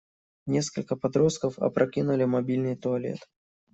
[0.47, 3.19] Несколько подростков опрокинули мобильный туалет.